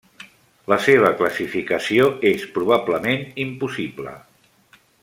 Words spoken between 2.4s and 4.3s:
probablement impossible.